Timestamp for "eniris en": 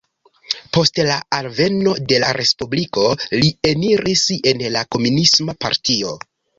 3.75-4.69